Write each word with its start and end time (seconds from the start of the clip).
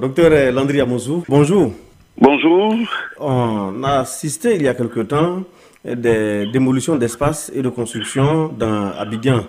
Docteur 0.00 0.52
Landry 0.54 0.80
Amozou, 0.80 1.22
bonjour. 1.28 1.70
Bonjour. 2.16 2.74
On 3.20 3.84
a 3.84 3.98
assisté 4.00 4.54
il 4.54 4.62
y 4.62 4.68
a 4.68 4.72
quelque 4.72 5.00
temps 5.00 5.42
des 5.84 6.46
démolitions 6.50 6.96
d'espaces 6.96 7.52
et 7.54 7.60
de 7.60 7.68
constructions 7.68 8.48
dans 8.48 8.90
Abidjan. 8.98 9.44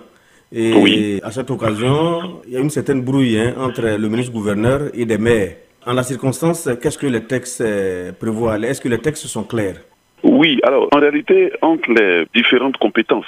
Et 0.52 1.18
à 1.22 1.30
cette 1.30 1.50
occasion, 1.50 2.42
il 2.46 2.52
y 2.52 2.56
a 2.58 2.60
une 2.60 2.68
certaine 2.68 3.00
brouille 3.00 3.40
hein, 3.40 3.54
entre 3.58 3.96
le 3.98 4.08
ministre-gouverneur 4.08 4.90
et 4.92 5.06
des 5.06 5.16
maires. 5.16 5.56
En 5.86 5.94
la 5.94 6.02
circonstance, 6.02 6.68
qu'est-ce 6.80 6.98
que 6.98 7.06
les 7.06 7.24
textes 7.24 7.62
euh, 7.62 8.12
prévoient? 8.12 8.58
Est-ce 8.58 8.82
que 8.82 8.88
les 8.90 8.98
textes 8.98 9.26
sont 9.26 9.44
clairs? 9.44 9.80
Oui, 10.22 10.60
alors 10.62 10.88
en 10.92 11.00
réalité, 11.00 11.52
entre 11.62 11.90
les 11.90 12.26
différentes 12.34 12.76
compétences 12.76 13.26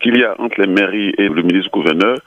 qu'il 0.00 0.16
y 0.18 0.24
a 0.24 0.34
entre 0.40 0.60
les 0.60 0.66
mairies 0.66 1.14
et 1.16 1.28
le 1.28 1.42
ministre-gouverneur, 1.42 2.18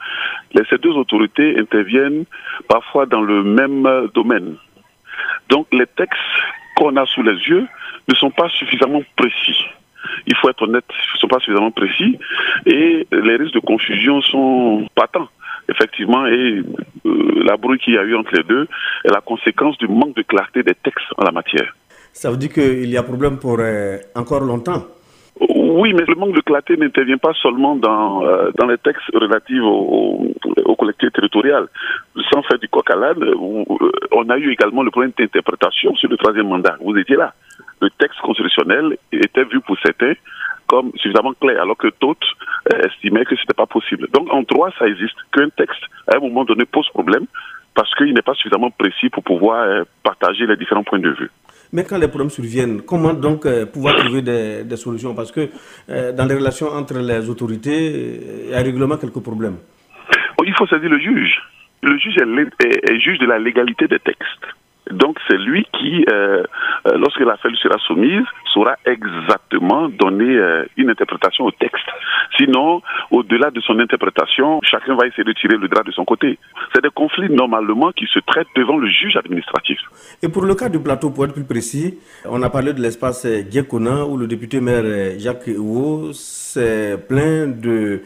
ces 0.68 0.78
deux 0.78 0.92
autorités 0.92 1.58
interviennent 1.58 2.24
parfois 2.68 3.06
dans 3.06 3.22
le 3.22 3.42
même 3.42 4.08
domaine. 4.14 4.56
Donc 5.48 5.66
les 5.72 5.86
textes 5.86 6.20
qu'on 6.76 6.96
a 6.96 7.06
sous 7.06 7.22
les 7.22 7.36
yeux 7.48 7.66
ne 8.08 8.14
sont 8.14 8.30
pas 8.30 8.48
suffisamment 8.48 9.02
précis. 9.16 9.64
Il 10.26 10.34
faut 10.36 10.48
être 10.48 10.62
honnête, 10.62 10.84
ils 10.88 11.16
ne 11.16 11.18
sont 11.18 11.28
pas 11.28 11.38
suffisamment 11.40 11.70
précis 11.70 12.18
et 12.66 13.06
les 13.12 13.36
risques 13.36 13.54
de 13.54 13.60
confusion 13.60 14.20
sont 14.22 14.88
patents 14.94 15.28
effectivement, 15.70 16.26
et 16.26 16.62
euh, 17.06 17.44
la 17.44 17.56
bruit 17.56 17.78
qu'il 17.78 17.94
y 17.94 17.98
a 17.98 18.02
eu 18.02 18.16
entre 18.16 18.34
les 18.34 18.42
deux 18.42 18.66
est 19.04 19.10
la 19.10 19.20
conséquence 19.20 19.78
du 19.78 19.88
manque 19.88 20.16
de 20.16 20.22
clarté 20.22 20.62
des 20.62 20.74
textes 20.74 21.06
en 21.16 21.24
la 21.24 21.32
matière. 21.32 21.74
Ça 22.12 22.30
veut 22.30 22.36
dire 22.36 22.52
qu'il 22.52 22.90
y 22.90 22.96
a 22.96 23.02
problème 23.02 23.38
pour 23.38 23.58
euh, 23.60 23.98
encore 24.14 24.40
longtemps? 24.40 24.86
Oui, 25.70 25.92
mais 25.94 26.04
le 26.06 26.14
manque 26.14 26.34
de 26.34 26.40
clarté 26.40 26.76
n'intervient 26.76 27.18
pas 27.18 27.32
seulement 27.34 27.76
dans, 27.76 28.24
euh, 28.24 28.50
dans 28.58 28.66
les 28.66 28.78
textes 28.78 29.08
relatifs 29.14 29.62
aux, 29.62 30.76
collectivités 30.76 31.14
territoriales. 31.14 31.68
Sans 32.32 32.42
faire 32.42 32.58
du 32.58 32.68
coq 32.68 32.90
à 32.90 32.96
l'âne, 32.96 33.22
on 33.38 34.28
a 34.30 34.38
eu 34.38 34.50
également 34.50 34.82
le 34.82 34.90
problème 34.90 35.12
d'interprétation 35.16 35.94
sur 35.96 36.08
le 36.08 36.16
troisième 36.16 36.48
mandat. 36.48 36.76
Vous 36.80 36.96
étiez 36.96 37.16
là. 37.16 37.34
Le 37.80 37.90
texte 37.90 38.18
constitutionnel 38.20 38.96
était 39.12 39.44
vu 39.44 39.60
pour 39.60 39.76
certains 39.84 40.14
comme 40.66 40.92
suffisamment 40.96 41.34
clair, 41.34 41.60
alors 41.62 41.76
que 41.76 41.88
d'autres 42.00 42.36
euh, 42.72 42.86
estimaient 42.86 43.24
que 43.24 43.34
ce 43.34 43.40
n'était 43.40 43.54
pas 43.54 43.66
possible. 43.66 44.06
Donc 44.12 44.32
en 44.32 44.42
droit, 44.42 44.70
ça 44.78 44.86
existe 44.86 45.16
qu'un 45.32 45.48
texte, 45.50 45.82
à 46.06 46.16
un 46.16 46.20
moment 46.20 46.44
donné, 46.44 46.64
pose 46.64 46.88
problème 46.90 47.26
parce 47.74 47.92
qu'il 47.94 48.14
n'est 48.14 48.22
pas 48.22 48.34
suffisamment 48.34 48.70
précis 48.70 49.08
pour 49.10 49.22
pouvoir 49.22 49.62
euh, 49.64 49.84
partager 50.02 50.46
les 50.46 50.56
différents 50.56 50.84
points 50.84 50.98
de 50.98 51.10
vue. 51.10 51.30
Mais 51.72 51.84
quand 51.84 51.98
les 51.98 52.08
problèmes 52.08 52.30
surviennent, 52.30 52.82
comment 52.82 53.12
donc 53.12 53.46
euh, 53.46 53.66
pouvoir 53.66 53.96
trouver 53.96 54.22
des, 54.22 54.76
solutions? 54.76 55.14
Parce 55.14 55.30
que 55.32 55.48
dans 56.12 56.26
les 56.26 56.34
relations 56.34 56.68
entre 56.68 56.98
les 56.98 57.28
autorités, 57.28 58.46
il 58.46 58.50
y 58.50 58.54
a 58.54 58.58
régulièrement 58.58 58.96
quelques 58.96 59.22
problèmes. 59.22 59.56
Oh, 60.38 60.44
il 60.46 60.54
faut 60.54 60.66
saisir 60.66 60.88
le 60.88 60.98
juge. 60.98 61.40
Le 61.82 61.96
juge 61.98 62.16
est 62.18 63.00
juge 63.00 63.18
de 63.18 63.26
la 63.26 63.38
légalité 63.38 63.88
des 63.88 63.98
textes. 63.98 64.46
Donc 64.90 65.18
c'est 65.28 65.36
lui 65.36 65.66
qui, 65.78 66.04
euh, 66.10 66.42
euh, 66.88 66.96
lorsque 66.96 67.20
l'affaire 67.20 67.50
sera 67.62 67.78
soumise, 67.78 68.24
saura 68.52 68.76
exactement 68.84 69.88
donner 69.88 70.36
euh, 70.36 70.64
une 70.76 70.90
interprétation 70.90 71.44
au 71.44 71.50
texte. 71.52 71.86
Sinon, 72.40 72.80
au-delà 73.10 73.50
de 73.50 73.60
son 73.60 73.78
interprétation, 73.78 74.60
chacun 74.62 74.96
va 74.96 75.06
essayer 75.06 75.24
de 75.24 75.32
tirer 75.32 75.58
le 75.58 75.68
drap 75.68 75.84
de 75.84 75.92
son 75.92 76.06
côté. 76.06 76.38
C'est 76.74 76.82
des 76.82 76.90
conflits 76.90 77.28
normalement 77.30 77.92
qui 77.92 78.06
se 78.06 78.18
traitent 78.20 78.54
devant 78.56 78.78
le 78.78 78.88
juge 78.88 79.16
administratif. 79.16 79.78
Et 80.22 80.28
pour 80.28 80.44
le 80.46 80.54
cas 80.54 80.70
du 80.70 80.78
plateau, 80.78 81.10
pour 81.10 81.26
être 81.26 81.34
plus 81.34 81.44
précis, 81.44 81.98
on 82.24 82.42
a 82.42 82.48
parlé 82.48 82.72
de 82.72 82.80
l'espace 82.80 83.26
Diekona 83.26 84.06
où 84.06 84.16
le 84.16 84.26
député 84.26 84.60
maire 84.60 85.18
Jacques 85.18 85.50
Ouo 85.58 86.12
s'est 86.14 86.96
plaint 87.08 87.60
de 87.60 88.00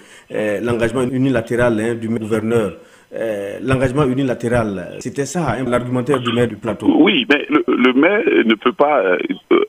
l'engagement 0.62 1.02
unilatéral 1.02 1.80
hein, 1.80 1.94
du 1.94 2.08
gouverneur. 2.08 2.72
Euh, 3.14 3.58
l'engagement 3.62 4.04
unilatéral. 4.06 4.96
C'était 4.98 5.24
ça, 5.24 5.52
hein, 5.52 5.64
l'argumentaire 5.68 6.18
du 6.18 6.32
maire 6.32 6.48
du 6.48 6.56
plateau. 6.56 6.92
Oui, 6.98 7.24
mais 7.30 7.46
le, 7.48 7.92
maire 7.92 8.24
ne 8.44 8.54
peut 8.54 8.72
pas 8.72 9.02
euh, 9.04 9.18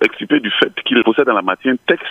expliquer 0.01 0.39
du 0.39 0.49
fait 0.49 0.71
qu'il 0.83 1.03
possède 1.03 1.25
dans 1.25 1.35
la 1.35 1.43
matière 1.43 1.75
un 1.75 1.77
texte 1.85 2.07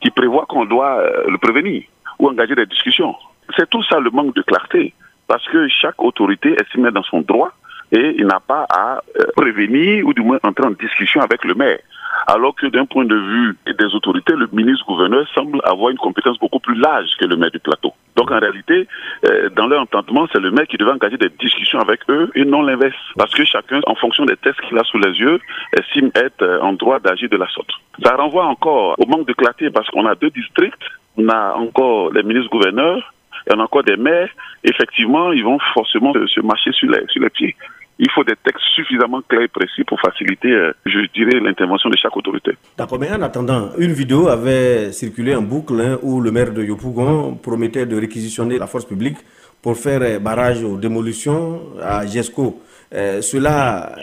qui 0.00 0.10
prévoit 0.10 0.46
qu'on 0.48 0.64
doit 0.64 0.98
euh, 1.00 1.24
le 1.28 1.38
prévenir 1.38 1.82
ou 2.18 2.28
engager 2.28 2.54
des 2.54 2.66
discussions. 2.66 3.14
C'est 3.56 3.68
tout 3.70 3.82
ça 3.84 4.00
le 4.00 4.10
manque 4.10 4.34
de 4.34 4.42
clarté, 4.42 4.94
parce 5.28 5.46
que 5.48 5.68
chaque 5.68 6.02
autorité 6.02 6.56
estime 6.60 6.90
dans 6.90 7.02
son 7.04 7.20
droit 7.20 7.52
et 7.92 8.16
il 8.18 8.26
n'a 8.26 8.40
pas 8.40 8.66
à 8.68 9.00
prévenir 9.36 10.06
ou 10.06 10.12
du 10.12 10.22
moins 10.22 10.38
entrer 10.42 10.66
en 10.66 10.70
discussion 10.70 11.20
avec 11.20 11.44
le 11.44 11.54
maire 11.54 11.78
alors 12.26 12.54
que 12.54 12.66
d'un 12.66 12.86
point 12.86 13.04
de 13.04 13.14
vue 13.14 13.56
des 13.66 13.94
autorités, 13.94 14.34
le 14.34 14.48
ministre-gouverneur 14.52 15.26
semble 15.34 15.60
avoir 15.64 15.90
une 15.90 15.98
compétence 15.98 16.38
beaucoup 16.38 16.58
plus 16.58 16.74
large 16.74 17.08
que 17.18 17.24
le 17.24 17.36
maire 17.36 17.50
du 17.50 17.58
plateau. 17.58 17.92
Donc 18.16 18.30
en 18.30 18.38
réalité, 18.38 18.88
euh, 19.26 19.48
dans 19.50 19.66
leur 19.66 19.82
entendement, 19.82 20.26
c'est 20.32 20.40
le 20.40 20.50
maire 20.50 20.66
qui 20.66 20.76
devait 20.76 20.90
engager 20.90 21.18
des 21.18 21.28
discussions 21.28 21.78
avec 21.78 22.00
eux 22.08 22.30
et 22.34 22.44
non 22.44 22.62
l'inverse. 22.62 22.96
Parce 23.16 23.32
que 23.34 23.44
chacun, 23.44 23.80
en 23.86 23.94
fonction 23.94 24.24
des 24.24 24.36
tests 24.36 24.60
qu'il 24.62 24.78
a 24.78 24.84
sous 24.84 24.98
les 24.98 25.12
yeux, 25.18 25.40
estime 25.78 26.10
être 26.14 26.42
euh, 26.42 26.60
en 26.60 26.72
droit 26.72 26.98
d'agir 26.98 27.28
de 27.28 27.36
la 27.36 27.48
sorte. 27.48 27.70
Ça 28.02 28.16
renvoie 28.16 28.46
encore 28.46 28.96
au 28.98 29.06
manque 29.06 29.26
de 29.26 29.32
clarté 29.32 29.70
parce 29.70 29.88
qu'on 29.90 30.06
a 30.06 30.14
deux 30.14 30.30
districts, 30.30 30.82
on 31.16 31.28
a 31.28 31.54
encore 31.54 32.12
les 32.12 32.22
ministres-gouverneurs 32.22 33.14
et 33.48 33.54
on 33.54 33.60
a 33.60 33.64
encore 33.64 33.84
des 33.84 33.96
maires. 33.96 34.30
Effectivement, 34.64 35.32
ils 35.32 35.44
vont 35.44 35.58
forcément 35.74 36.12
se 36.12 36.40
marcher 36.40 36.72
sur 36.72 36.90
les, 36.90 37.04
sur 37.08 37.22
les 37.22 37.30
pieds 37.30 37.56
il 37.98 38.10
faut 38.10 38.24
des 38.24 38.34
textes 38.44 38.64
suffisamment 38.74 39.22
clairs 39.22 39.42
et 39.42 39.48
précis 39.48 39.82
pour 39.84 39.98
faciliter, 40.00 40.52
euh, 40.52 40.72
je 40.84 40.98
dirais, 41.14 41.40
l'intervention 41.40 41.88
de 41.88 41.96
chaque 41.96 42.16
autorité. 42.16 42.52
D'accord, 42.76 42.98
mais 42.98 43.10
en 43.10 43.22
attendant, 43.22 43.70
une 43.78 43.92
vidéo 43.92 44.28
avait 44.28 44.92
circulé 44.92 45.34
en 45.34 45.42
boucle 45.42 45.80
hein, 45.80 45.98
où 46.02 46.20
le 46.20 46.30
maire 46.30 46.52
de 46.52 46.62
Yopougon 46.62 47.34
promettait 47.36 47.86
de 47.86 47.96
réquisitionner 47.98 48.58
la 48.58 48.66
force 48.66 48.84
publique 48.84 49.16
pour 49.62 49.76
faire 49.76 50.02
euh, 50.02 50.18
barrage 50.18 50.62
aux 50.62 50.76
démolitions 50.76 51.60
à 51.82 52.06
GESCO. 52.06 52.60
Euh, 52.94 53.20
cela 53.20 53.96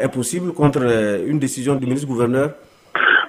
est 0.00 0.08
possible 0.08 0.52
contre 0.54 0.82
une 1.26 1.38
décision 1.38 1.74
du 1.74 1.86
ministre-gouverneur 1.86 2.52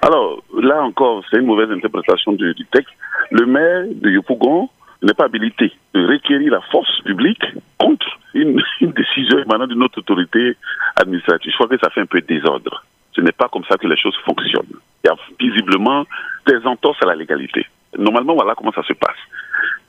Alors, 0.00 0.42
là 0.62 0.82
encore, 0.82 1.24
c'est 1.30 1.38
une 1.38 1.46
mauvaise 1.46 1.70
interprétation 1.70 2.32
du, 2.32 2.54
texte. 2.70 2.92
Le 3.30 3.46
maire 3.46 3.84
de 3.88 4.10
Yopougon 4.10 4.68
n'est 5.02 5.14
pas 5.14 5.24
habilité 5.24 5.72
de 5.94 6.06
requérir 6.06 6.52
la 6.52 6.60
force 6.70 7.00
publique 7.02 7.44
contre 7.78 8.06
une, 8.34 8.62
décision 8.80 9.38
émanant 9.38 9.66
d'une 9.66 9.82
autre 9.82 9.98
autorité 9.98 10.56
administrative. 10.96 11.50
Je 11.50 11.56
crois 11.56 11.68
que 11.68 11.78
ça 11.82 11.90
fait 11.90 12.00
un 12.00 12.06
peu 12.06 12.20
désordre. 12.20 12.84
Ce 13.14 13.20
n'est 13.20 13.32
pas 13.32 13.48
comme 13.48 13.64
ça 13.68 13.76
que 13.76 13.86
les 13.86 13.96
choses 13.96 14.16
fonctionnent. 14.24 14.78
Il 15.04 15.08
y 15.08 15.10
a 15.10 15.16
visiblement 15.38 16.06
des 16.46 16.64
entorses 16.64 16.98
à 17.02 17.06
la 17.06 17.14
légalité. 17.14 17.66
Normalement, 17.98 18.34
voilà 18.34 18.54
comment 18.54 18.72
ça 18.72 18.82
se 18.82 18.94
passe. 18.94 19.18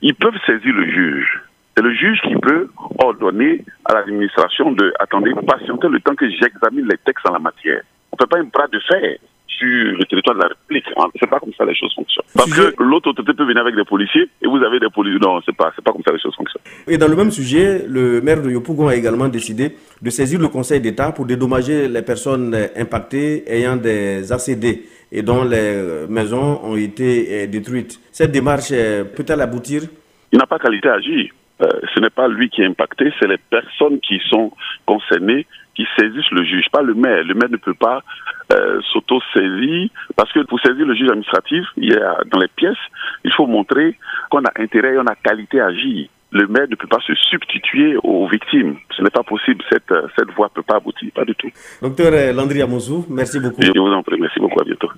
Ils 0.02 0.14
peuvent 0.14 0.38
saisir 0.44 0.74
le 0.74 0.90
juge. 0.90 1.40
C'est 1.76 1.82
le 1.82 1.94
juge 1.94 2.20
qui 2.20 2.36
peut 2.36 2.68
ordonner 2.98 3.64
à 3.86 3.94
l'administration 3.94 4.72
de 4.72 4.92
attendez, 5.00 5.32
patienter 5.46 5.88
le 5.88 6.00
temps 6.00 6.14
que 6.14 6.28
j'examine 6.28 6.86
les 6.88 6.98
textes 6.98 7.28
en 7.28 7.32
la 7.32 7.38
matière. 7.38 7.82
On 8.12 8.16
ne 8.16 8.24
fait 8.24 8.30
pas 8.30 8.38
un 8.38 8.44
bras 8.44 8.68
de 8.68 8.78
fer 8.80 9.18
sur 9.64 9.98
le 9.98 10.04
territoire 10.04 10.36
de 10.36 10.42
la 10.42 10.48
République. 10.48 10.84
Hein. 10.96 11.06
C'est 11.18 11.28
pas 11.28 11.40
comme 11.40 11.52
ça 11.56 11.64
les 11.64 11.74
choses 11.74 11.94
fonctionnent. 11.94 12.24
Parce 12.34 12.52
que 12.52 12.82
l'autre 12.82 13.10
autorité 13.10 13.32
peut 13.34 13.44
venir 13.44 13.62
avec 13.62 13.74
des 13.74 13.84
policiers 13.84 14.28
et 14.42 14.46
vous 14.46 14.62
avez 14.62 14.80
des 14.80 14.90
policiers. 14.90 15.18
Non, 15.20 15.40
c'est 15.44 15.56
pas, 15.56 15.72
c'est 15.74 15.84
pas 15.84 15.92
comme 15.92 16.02
ça 16.06 16.12
les 16.12 16.20
choses 16.20 16.34
fonctionnent. 16.34 16.62
Et 16.86 16.98
dans 16.98 17.08
le 17.08 17.16
même 17.16 17.30
sujet, 17.30 17.84
le 17.88 18.20
maire 18.20 18.42
de 18.42 18.50
Yopougon 18.50 18.88
a 18.88 18.96
également 18.96 19.28
décidé 19.28 19.76
de 20.00 20.10
saisir 20.10 20.40
le 20.40 20.48
Conseil 20.48 20.80
d'État 20.80 21.12
pour 21.12 21.26
dédommager 21.26 21.88
les 21.88 22.02
personnes 22.02 22.54
impactées 22.76 23.44
ayant 23.50 23.76
des 23.76 24.32
ACD 24.32 24.84
et 25.12 25.22
dont 25.22 25.44
les 25.44 26.06
maisons 26.08 26.60
ont 26.64 26.76
été 26.76 27.44
euh, 27.44 27.46
détruites. 27.46 28.00
Cette 28.10 28.32
démarche 28.32 28.70
euh, 28.72 29.04
peut-elle 29.04 29.40
aboutir? 29.40 29.82
Il 30.32 30.38
n'a 30.38 30.46
pas 30.46 30.58
qualité 30.58 30.88
à 30.88 30.94
agir. 30.94 31.30
Euh, 31.62 31.68
ce 31.94 32.00
n'est 32.00 32.10
pas 32.10 32.26
lui 32.28 32.48
qui 32.50 32.62
est 32.62 32.66
impacté, 32.66 33.12
c'est 33.18 33.28
les 33.28 33.38
personnes 33.38 34.00
qui 34.00 34.20
sont 34.28 34.52
concernées 34.86 35.46
qui 35.74 35.86
saisissent 35.98 36.30
le 36.30 36.44
juge, 36.44 36.66
pas 36.70 36.82
le 36.82 36.94
maire. 36.94 37.24
Le 37.24 37.34
maire 37.34 37.50
ne 37.50 37.56
peut 37.56 37.74
pas 37.74 38.02
euh, 38.52 38.80
s'auto-saisir 38.92 39.88
parce 40.16 40.32
que 40.32 40.40
pour 40.40 40.60
saisir 40.60 40.86
le 40.86 40.94
juge 40.94 41.08
administratif, 41.08 41.64
il 41.76 41.92
y 41.92 41.96
a 41.96 42.18
dans 42.30 42.38
les 42.38 42.48
pièces, 42.48 42.78
il 43.24 43.32
faut 43.32 43.46
montrer 43.46 43.96
qu'on 44.30 44.44
a 44.44 44.52
intérêt 44.56 44.94
et 44.94 44.98
on 44.98 45.06
a 45.06 45.14
qualité 45.16 45.60
à 45.60 45.66
agir. 45.66 46.08
Le 46.30 46.48
maire 46.48 46.66
ne 46.68 46.74
peut 46.74 46.88
pas 46.88 46.98
se 47.06 47.14
substituer 47.14 47.96
aux 48.02 48.26
victimes. 48.26 48.76
Ce 48.96 49.02
n'est 49.02 49.10
pas 49.10 49.22
possible. 49.22 49.62
Cette, 49.70 49.94
cette 50.18 50.30
voie 50.32 50.46
ne 50.46 50.54
peut 50.54 50.66
pas 50.66 50.76
aboutir. 50.76 51.12
Pas 51.14 51.24
du 51.24 51.34
tout. 51.36 51.50
Docteur 51.80 52.34
Landry 52.34 52.60
Amozou, 52.60 53.06
merci 53.08 53.38
beaucoup. 53.38 53.62
Je 53.62 53.70
vous 53.70 53.92
en 53.92 54.02
prie. 54.02 54.18
Merci 54.20 54.40
beaucoup. 54.40 54.60
À 54.60 54.64
bientôt. 54.64 54.90